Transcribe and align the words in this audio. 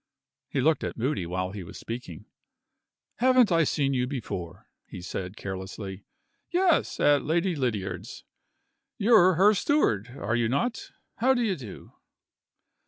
He 0.49 0.61
looked 0.61 0.83
at 0.83 0.97
Moody 0.97 1.27
while 1.27 1.51
he 1.51 1.61
was 1.63 1.77
speaking. 1.77 2.25
"Haven't 3.17 3.51
I 3.51 3.63
seen 3.63 3.93
you 3.93 4.07
before?" 4.07 4.67
he 4.87 4.99
said, 4.99 5.37
carelessly. 5.37 6.05
"Yes; 6.49 6.99
at 6.99 7.21
Lady 7.23 7.55
Lydiard's. 7.55 8.23
You're 8.97 9.35
her 9.35 9.53
steward, 9.53 10.17
are 10.17 10.35
you 10.35 10.49
not? 10.49 10.89
How 11.17 11.35
d'ye 11.35 11.53
do?" 11.53 11.91